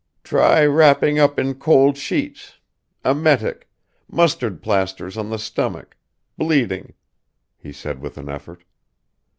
"Try 0.23 0.65
wrapping 0.65 1.19
up 1.19 1.37
in 1.37 1.53
cold 1.59 1.95
sheets... 1.95 2.57
emetic... 3.05 3.69
mustard 4.09 4.59
plasters 4.63 5.15
on 5.15 5.29
the 5.29 5.37
stomach... 5.37 5.95
bleeding," 6.39 6.95
he 7.55 7.71
said 7.71 7.99
with 7.99 8.17
an 8.17 8.27
effort. 8.27 8.63